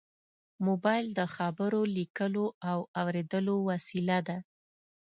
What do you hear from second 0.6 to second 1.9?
موبایل د خبرو،